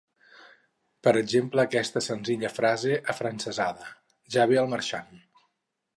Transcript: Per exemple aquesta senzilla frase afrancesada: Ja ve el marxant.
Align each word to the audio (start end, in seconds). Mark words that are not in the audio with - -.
Per 1.07 1.13
exemple 1.19 1.65
aquesta 1.69 2.03
senzilla 2.05 2.51
frase 2.55 2.97
afrancesada: 3.15 3.93
Ja 4.37 4.51
ve 4.53 4.59
el 4.63 4.73
marxant. 4.73 5.13